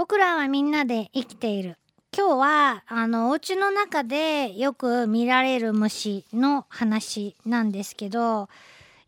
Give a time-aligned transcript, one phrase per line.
[0.00, 1.76] 僕らはみんなで生きている。
[2.16, 8.48] 今日は、あの、お家の中でよく見られる虫の話なんですけど、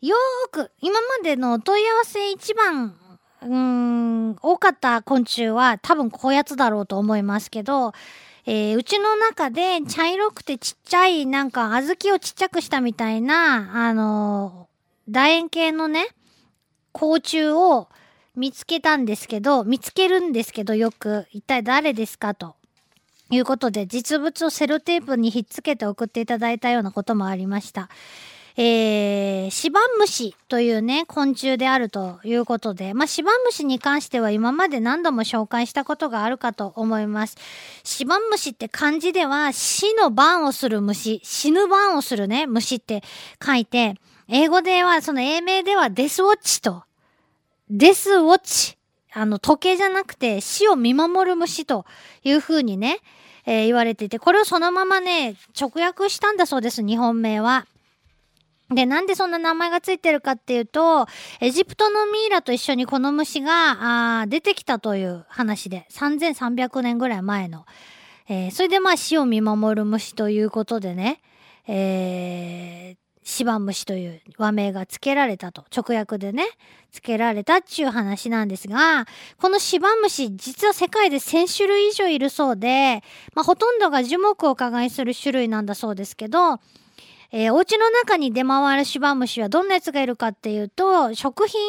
[0.01, 2.95] よーく、今までのお問い合わせ一番、
[3.41, 7.93] うん、多かった昆虫は多分こういうやつだろうと思いますけど、
[8.45, 16.05] えー、うちの中で茶色くてちっちゃい、なんか小豆をちっちゃくしたみたいな、あのー、楕円形のね、
[16.91, 17.89] 甲虫を
[18.35, 22.33] 見つけたんですけど、見つけるんですけどよく、一体誰ですか？
[22.33, 22.55] と。
[23.29, 27.89] いうことで、実物をセロテープにひっつけて送っていただいたようなこともありました。
[28.57, 37.37] えー、シバンムシというね、昆虫であるということで、まあ、シバンムシに関しては今まで何度も紹介したことがあるかと思います。
[37.83, 43.01] シバンムシって漢字では死の番をする虫、死ぬ番をするね、虫って
[43.43, 43.95] 書いて、
[44.27, 46.83] 英語では、その英名ではデスウォッチと、
[47.69, 48.77] デスウォッチ、
[49.13, 51.85] あの、時計じゃなくて死を見守る虫と
[52.23, 52.99] いう風にね、
[53.45, 57.65] えー、言われていて、これをそのままね、直訳したんだそうです、日本名は。
[58.69, 61.07] で、なんでそんな名前がついてるかっていうと、
[61.39, 67.65] エジプトのミイラと一緒にこの虫があ出てきたという話で、3300年ぐらい前の。
[68.29, 71.21] えー、それでまあ死を見守る虫ということでね、
[71.67, 76.45] えー、シバムシという和名が付けられたと、直訳でね、
[76.91, 79.05] 付けられたっていう話なんですが、
[79.39, 86.59] このシバムシ、実は世界で1000種類以上いるそうで、まあ、ほとんどが樹木を加害する種類なんだそうですけど、
[87.31, 91.59] えー、お家の中に出回るシバムシはどんなやつがいるかっていうと、食品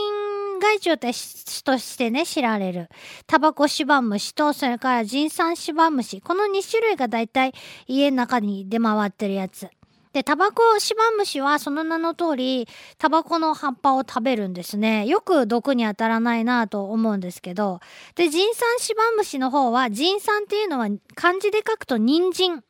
[0.58, 2.90] 害虫としてね、知られる。
[3.26, 6.20] タバコシバムシと、それからジンサンシバムシ。
[6.20, 7.54] この2種類がだいたい
[7.86, 9.68] 家の中に出回ってるやつ。
[10.14, 15.06] で、タバコシバムシはその名の通り、タバコの葉っぱを食べるんですね。
[15.06, 17.80] よく毒に当たらないなと思うんですけど。
[18.14, 22.62] で、ジンサンシバムシの方は、ジンサンっていうのは漢字で書くと人参。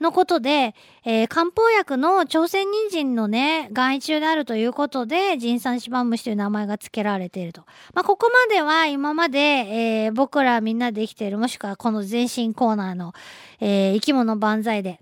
[0.00, 7.62] のことで、えー、漢方薬の朝鮮人参のね、害虫であるということで、ジンサンシバムシという名前が付けられていると。
[7.94, 13.12] まあ、ここまでは今まで、えー、僕らみんなで生きている、もしくはこの全身コーナーの、
[13.60, 15.00] えー、生き物万歳で、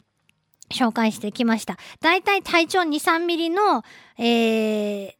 [0.71, 1.77] 紹介してきました。
[2.01, 3.85] だいたい体長2、3ミリの、
[4.19, 5.15] えー、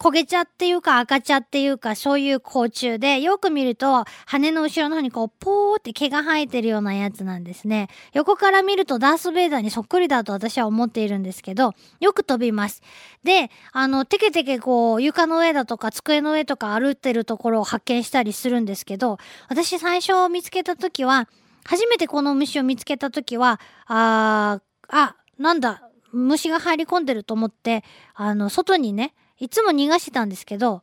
[0.00, 7.88] 焦げ茶っていうか赤茶っていうかそういう甲虫で、よく見ると羽の後ろの方にこうポーって毛が生えてるようなやつなんですね。
[8.14, 12.80] 横から見るとダース・ベイダーにそっくりだと私は思っているんですけど、よく飛びます。
[13.24, 19.18] で、あの、テケテケこう床の上だとか机の上とか歩ってるところを発見したりするんですけど、
[19.50, 21.28] 私最初見つけた時は、
[21.66, 27.84] 初めてこの虫を見つけた時は、あー、あ、なんだ、虫が入り込んでると思って、
[28.14, 30.82] あの、外にね、いつも逃がしてたんですけど、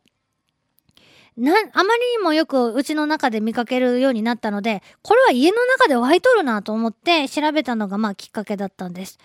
[1.38, 9.18] な、あまりにもよくうちの中で見かけるようになったので、これは家の中で湧いとるなと思って調べたのがまあきっかけだったんです。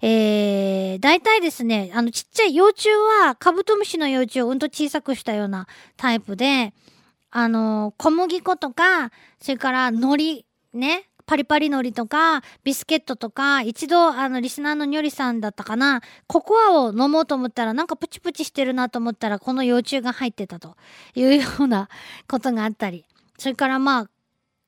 [0.00, 5.66] えー、大体ですね、あのちっちゃい幼虫はカブトムシの幼虫をうんと小さくしたような
[5.98, 6.72] タイプで、
[7.30, 20.78] あの、小麦粉とか、それから海苔、ね、パリパリ海苔とか、ビスケットとか、一度、あの、リスナーのニョリさんだったかな、ココアを飲もうと思ったら、なんかプチプチしてるなと思ったら、この幼虫が入ってたと
[21.14, 21.90] いうような
[22.26, 23.04] ことがあったり。
[23.36, 24.10] それからまあ、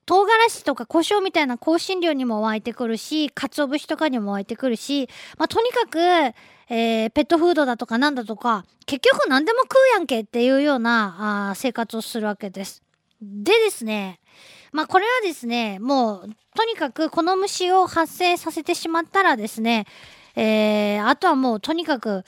[0.05, 12.83] 唐辛子とか胡椒みたいな香辛料にも湧いてくるし、鰹節とかにも湧いてくるし、まあ、とにかく、えー、ペットフードだとかなんだとか、結局何でも食うやんけっていうようなあ生活をするわけです。
[13.23, 14.21] でですね、
[14.73, 19.87] まあこれはですね、もうとにかくこの虫を発生させてしまったらですね、
[20.37, 22.25] えー、あとはもうとにかく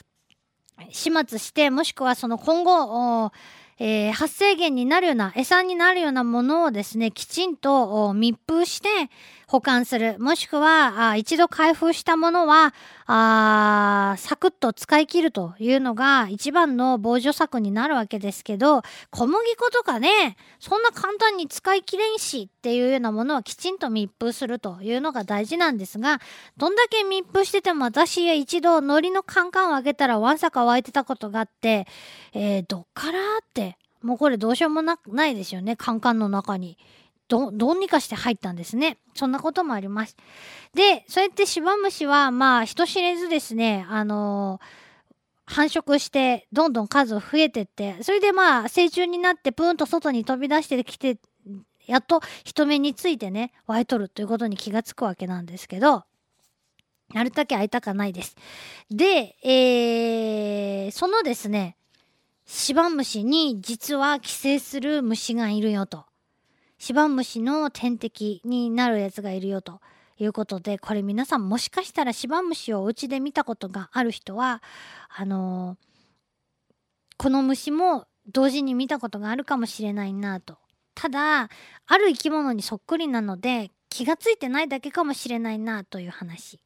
[0.89, 3.31] 始末して、もしくはその今後、
[3.79, 8.89] えー、発生源になるような、餌になるようなものをですね、きちんと密封して
[9.53, 10.17] 保管する。
[10.17, 12.73] もしくは、あ一度開封したものは、
[13.05, 18.81] あサクッと使い切るというのが一番の防除策になるわけですけど、
[19.11, 26.19] 小麦粉とかね、そんな簡単に使い切れんしっていうようなものはきちんと密封するというのが大事なんですが、
[26.57, 31.85] どんだけ密封してても私一度海苔のカンカンを開けたらわんさか湧いてたことがあって、
[32.33, 36.79] えー、どっからって、もうこれどうしようもなないですよね、カンカンの中に。
[37.33, 38.99] ど、どうにかして入ったんですね。
[39.15, 40.15] そんなこともあります。
[40.75, 51.17] で、そうやってシバムシは、まあ、人知れずですね、あのー、繁殖して、どんどん数増えてって、それでまあ、成虫になって、プーンと外に飛び出してきて、
[51.87, 56.03] やっと人目についてね、湧いとるということに気がつくわけなんですけど、
[57.15, 58.35] なるだけ会いたかないです。
[58.91, 61.77] で、えー、そのですね、
[62.45, 66.05] シバムシに実は寄生する虫がいるよと。
[66.83, 69.79] シバムシの天敵になるやつがいるよと
[70.17, 74.61] いうことでこれ皆さんもしかしたらシバムシをお家で見たことがある人は
[75.07, 80.57] あのー、この虫も同時に見たことがあるかもしれないなと
[80.93, 81.47] ただ
[81.87, 86.59] ある生き物にそっくりなので気が付いてないだけかもしれないなという話。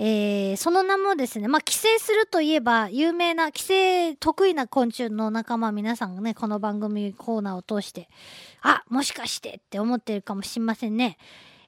[0.00, 8.08] えー、その名もですね、まあ、寄生するといえば、有名な、寄生得意な昆虫の仲間、皆さんがね、この番組コーナーを通して、
[8.62, 11.18] あ、もしかしてって思ってるかもしれませんね。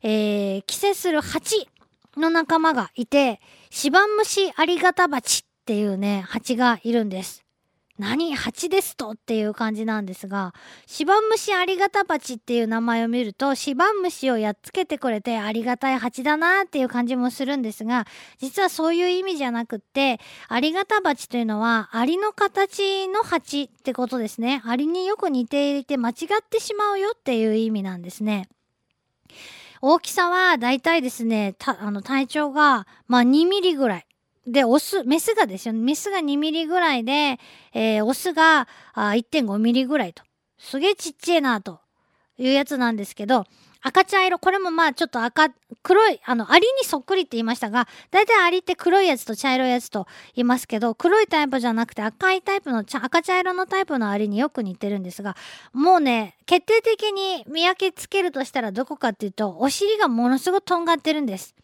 [0.02, 1.68] えー、寄生する蜂
[2.16, 7.44] の仲間がいて、シバンムシアリガタバチっていうね、蜂がいるんです。
[8.00, 8.34] 何？
[8.34, 9.10] 蜂ですと？
[9.10, 10.54] っていう感じなんですが、
[10.86, 18.06] シバンムシありがた蜂っていう名前を見ると、シバンムシをやっつけてくれてありがたい蜂だなっていう感じもするんですが、
[18.38, 20.18] 実はそういう意味じゃなくって、
[20.48, 24.62] ありがた蜂というのは、アリの形の蜂ってことですね。
[24.64, 26.16] アリによく似ていて間違っ
[26.48, 28.48] てしまうよっていう意味なんですね。
[29.82, 34.06] 大きさはだいたいですね、あの体長が、まあ2ミリぐらい。
[34.50, 37.38] で、オス、メスがですよ、メスが2ミリぐらいで、
[37.72, 40.22] えー、オスが1.5ミリぐらいと。
[40.58, 41.80] すげえちっちゃいな、と
[42.38, 43.46] いうやつなんですけど、
[43.82, 45.48] 赤茶色、これもまあちょっと赤、
[45.82, 55.34] 黒い、あの、アリにそっくりって言いましたが、だいたいアリって黒いやつと茶色いやつと言いますけど、黒いタイプじゃなくて赤いタイプの、赤茶色のタイプのアリによく似てるんですが、
[55.72, 61.54] もうね、決定的に見分けつけるとしたらどこかっていうと、お尻がものすごくとんがってるんです。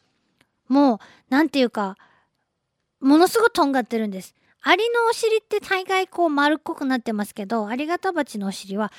[0.69, 0.99] もう、
[1.29, 1.97] なんていうか、
[3.07, 4.35] ものすごくとんがってるんです。
[4.63, 8.93] アリのお尻って大概こう丸っこくなってますけど、アリガタバチのお尻は、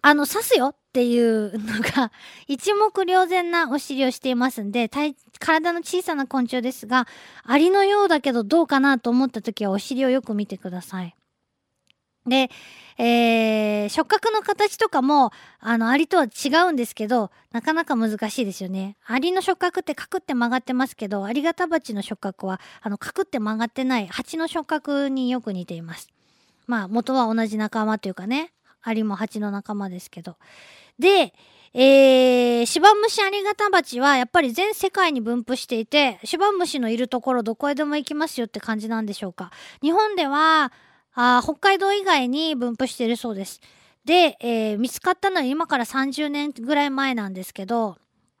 [0.00, 2.10] あの、刺すよっていうのが、
[2.48, 7.06] 一目瞭然なお尻をしていますんで、体の小さな昆虫ですが、
[7.44, 11.14] アリのようだけどどうかなと思った時はお尻をよく見てください。
[12.26, 12.50] で、
[12.98, 18.96] えー、触覚の形とかも、あの、アリとは違うんですけど、なかなか難しいですよね。
[19.06, 26.08] アリの触覚ってカクって曲がってますけど、アリガタバチの触覚は、あの、カクって曲がってない蜂の触覚によく似ています。
[26.66, 28.52] まあ、元は同じ仲間というかね、
[28.82, 30.36] アリも蜂の仲間ですけど。
[30.98, 31.32] で、
[31.72, 39.52] えー、シバムシアリガタバチはやっぱり全世界に分布していて、シバムシのいるところどこへでも行きますよって感じなんでしょうか。
[39.80, 40.72] 日本では、
[41.14, 43.60] あ北海道以外に分布しているそうです。
[44.04, 47.96] で、えー、見つかったのは今から30年ぐらい前なんですけど、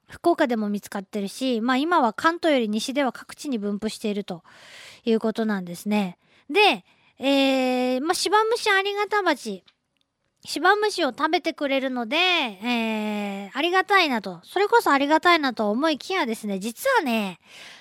[0.08, 4.42] 福岡でも見つかってるし、まあ今は関東より西では各地に分布していると
[5.04, 6.18] いうことなんですね。
[6.48, 6.84] で、
[7.18, 9.64] えー、まあ芝虫ありがた鉢。
[10.44, 14.40] 芝虫を食べてくれるので、えー、ありがたいなと。
[14.42, 17.38] それこそありがたいなと思いきやですね、実はね、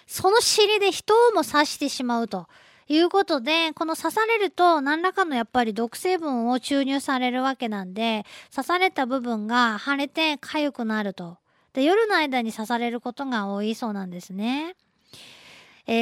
[0.08, 2.48] その尻で人をも刺してしまうと。
[2.90, 11.38] いうことで、この刺されると何らかのやっぱり毒成分を注入されるわけなんで、刺された部分が腫れて痒くなると。
[11.74, 14.76] で、夜の間に刺されることが多いそうなんですね。
[15.86, 16.00] え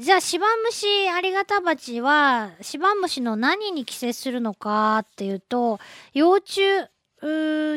[0.00, 5.78] ー、じゃあ、シバムシアリガタバチは、シバムシの何に寄生するのかっていうと、
[6.14, 6.62] 幼虫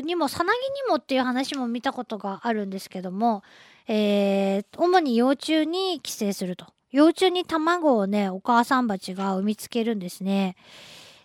[0.04, 3.44] にも、さなぎにもっていう話も見たことがあるんですけども、
[3.88, 6.68] えー、主に幼虫に寄生すると。
[6.92, 10.56] 幼虫に卵をね、お母さん蜂が産みつけるんですね。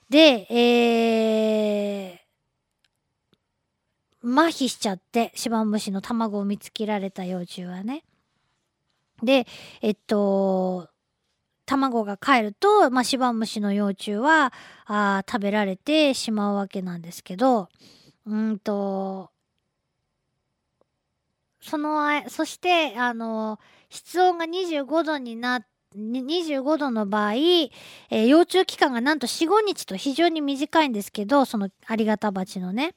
[0.08, 8.04] で、えー、麻痺しちゃって、シバムシの卵を産みつけられた幼虫はね。
[9.22, 9.46] で、
[9.82, 10.88] えっと、
[11.64, 14.52] 卵が帰ると、まあ、シバムシの幼虫は
[14.86, 17.68] あ食べられてしまうわけなんですけど、
[18.24, 19.30] うんと、
[21.66, 23.58] そのそしてあの
[23.90, 25.60] 室温が25度にな
[25.96, 32.94] 25度の場合、えー、幼虫期間がなんと45日と非常に短いんですけどそのありがた鉢のね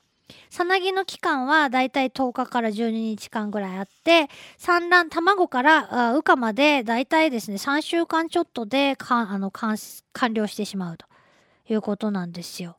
[0.49, 9.77] さなぎの期間はだいたい10日から12日間ぐらいあって産卵卵から羽化までだいたいですね3週間ちょっとでかあの完
[10.33, 11.07] 了してしまうと
[11.69, 12.77] いうことなんですよ。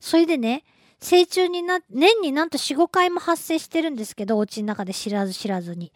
[0.00, 0.64] それでね
[1.00, 5.92] 成虫にな、年になんと4、5回も発生してるんですけど、お家の中で知らず知らずに。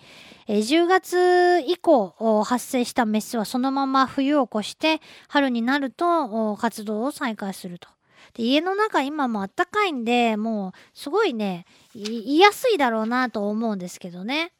[0.46, 7.88] えー、10月以降発生したメスはそのまま冬を越して春になると活動を再開すると。
[8.34, 14.52] で家の中今もあったかいんで、もうすごいね、言いやすいだろうなと思うんですけどね。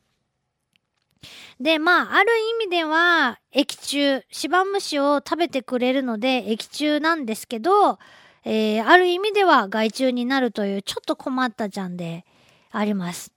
[1.58, 7.98] で、まあ、ある意味では、液中、芝虫を食べてくれるので、液中なんですけど、
[8.44, 12.24] えー、ある意味では害虫になるというちょっと困ったちゃんで
[12.70, 13.34] あります。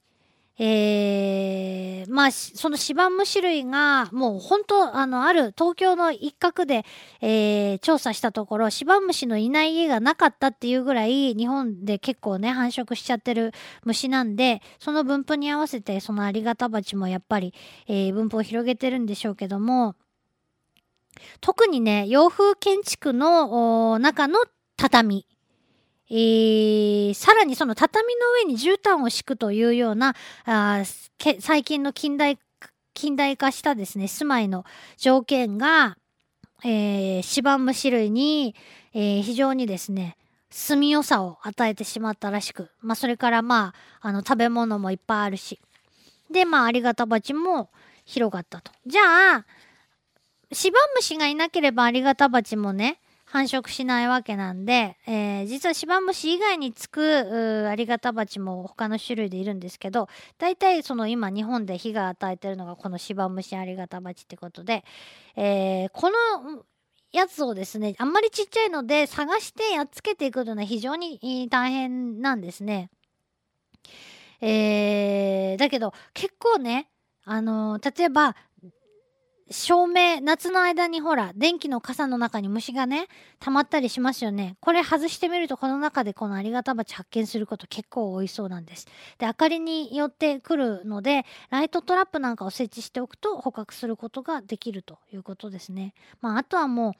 [0.59, 6.83] えー、まあ、そのシバムシ類が、もう本当、あの、ある東京の一角で、
[7.21, 13.51] えー、調査したところ、シバムシのいない家がなかったっていうぐらい、日本で結構ね、繁殖しちゃってる
[13.85, 17.53] 虫なんで、その分布に合わせて、そのありがた鉢もやっぱり、
[17.87, 19.95] えー、分布を広げてるんでしょうけども、
[21.39, 24.39] 特にね、洋風建築の中の
[24.77, 25.25] 畳。
[26.09, 30.15] えー、さらにその畳の上に絨毯を敷くというような、
[30.45, 30.83] あ
[31.39, 32.39] 最近の近代、
[32.93, 34.63] 近代化したですね、住まいの
[34.95, 35.97] 条件が、
[36.63, 38.55] えー、芝虫類に、
[38.93, 40.15] えー、非常にですね、
[40.49, 45.59] 住みよさを与えてしまったらしく、まあ、それからまあ、あの、食べ物もいっぱいあるし、
[46.31, 47.69] で、まあ、ありがた鉢も
[48.05, 48.71] 広がったと。
[48.85, 49.01] じゃ
[49.35, 49.45] あ、
[50.51, 60.07] シバムシがいなければありがた鉢もね、繁殖しないわけなんで、えー、実はシバムシ以外につくありがた鉢も他の種類でいるんですけど、
[60.37, 64.85] 大体その今日本で被害与えてるのがこのシバムシありがた鉢ってことで、
[65.35, 66.63] えー、この
[67.11, 72.89] やつをですね、あんまりちっちゃいので探してやっつけていくのは非常に大変なんですね。
[74.39, 76.89] えー、だけど結構ね、
[77.25, 78.37] あの、例えば
[79.49, 83.07] 照明、夏の間にほら、電気の傘の中に虫がね、
[83.39, 84.57] 溜まったりしますよね。
[84.59, 88.87] これ外してみると、この中でこのありがた鉢発見すること結構多いそうなんです。
[89.17, 95.93] で、明かりによってくるので、ライトトラップなんかを設置しておくと捕獲することができるということですね。
[96.19, 96.95] まあ、あとはも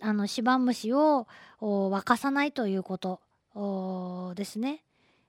[0.00, 1.28] う、あの、芝虫を
[1.60, 3.20] 沸かさないということ
[4.34, 4.82] ですね。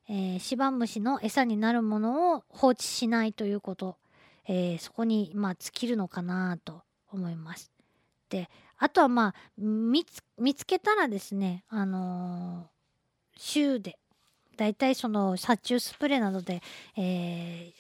[0.10, 3.96] えー、芝虫の餌になるものを放置しないということ
[4.48, 6.82] えー、そこにまあ尽きるのかなと
[7.12, 7.72] 思います。
[8.30, 13.98] であとはまあ見つけたらですねあのー、週で
[14.58, 16.62] だいたいその殺虫スプレーなどで、
[16.98, 17.72] え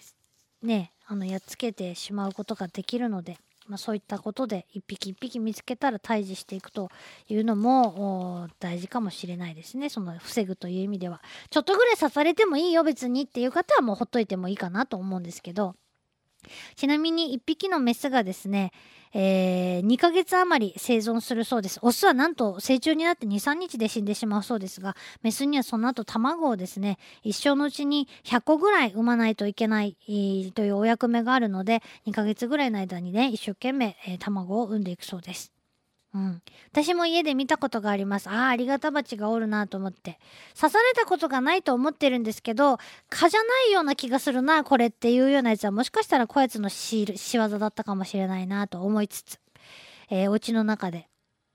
[0.63, 6.89] ー、ねあのやっつけてしまうことができるので、まあ、そういったことで一匹一匹見つけたら退治していくと
[7.27, 9.89] いうのも大事かもしれないですね。
[9.89, 11.21] その防ぐという意味では。
[11.49, 15.75] ちょっとぐらい刺されてもいいよ別にっていう方はもうほっといてもいいかなと思うんですけど。
[16.75, 18.71] ちなみに1匹のメスがですね、
[19.15, 21.79] えー、2ヶ月余り生存するそうです。
[21.83, 29.95] オスはなんと成虫になって2、3日で死んでしまうそうですが、メスにはその後卵をですね、一生のうちに100個ぐらい産まないといけない、
[30.55, 35.53] というお役目があるので、2ヶ月ぐらいの間にね、一生懸命、えー、卵を産んでいくそうです。
[36.13, 36.41] うん。
[36.71, 38.29] 私も家で見たことがあります。
[38.29, 40.19] ああ、ありがた鉢がおるなと思って。
[40.59, 42.77] 刺されたことがないと思ってるんですけど、
[43.09, 49.39] 蚊じゃないような気がするな、これっていうようなやつは、もしかしたらこやつの仕業だったかもしれないなと思いつつ、
[50.09, 51.07] えー、お家の中で。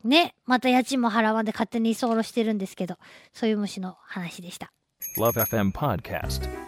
[0.04, 2.96] ね、また家賃も払わんで勝手に居候してるんですけど、
[3.32, 4.72] そういう虫の話でした。
[5.16, 6.67] LoveFM Podcast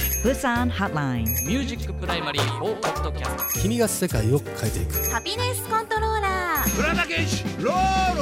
[0.21, 5.09] プサンハッラインミュージックプライマリー4ポッドキャスト君が世界を変えていく。
[5.09, 8.15] ハピネスコントローラープラダケシロー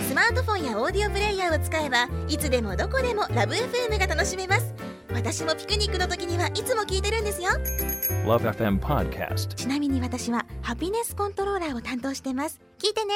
[0.00, 0.04] ル。
[0.04, 4.74] スマートフォンやオーディオプレイヤーを使えばいつでもどこでもラブ f m が楽しめます。
[5.12, 7.50] 私もピクニックの時にはいつも聞いてるんですよ。
[8.26, 9.54] LoveFM Podcast.
[9.54, 12.60] ちなみに私はハピネスコントローラーを担当してます。
[12.80, 13.14] 聞いてね